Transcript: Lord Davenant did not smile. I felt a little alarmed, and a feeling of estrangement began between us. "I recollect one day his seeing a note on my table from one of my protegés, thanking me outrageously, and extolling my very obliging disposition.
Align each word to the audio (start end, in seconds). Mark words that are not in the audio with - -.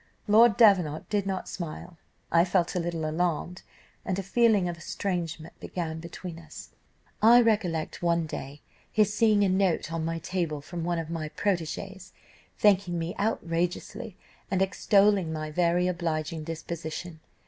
Lord 0.27 0.57
Davenant 0.57 1.07
did 1.11 1.27
not 1.27 1.47
smile. 1.47 1.95
I 2.31 2.43
felt 2.43 2.73
a 2.73 2.79
little 2.79 3.05
alarmed, 3.07 3.61
and 4.03 4.17
a 4.17 4.23
feeling 4.23 4.67
of 4.67 4.75
estrangement 4.79 5.59
began 5.59 5.99
between 5.99 6.39
us. 6.39 6.69
"I 7.21 7.39
recollect 7.39 8.01
one 8.01 8.25
day 8.25 8.61
his 8.91 9.13
seeing 9.13 9.43
a 9.43 9.47
note 9.49 9.93
on 9.93 10.03
my 10.03 10.17
table 10.17 10.59
from 10.59 10.83
one 10.83 10.97
of 10.97 11.11
my 11.11 11.29
protegés, 11.29 12.13
thanking 12.57 12.97
me 12.97 13.13
outrageously, 13.19 14.17
and 14.49 14.59
extolling 14.63 15.31
my 15.31 15.51
very 15.51 15.87
obliging 15.87 16.45
disposition. 16.45 17.19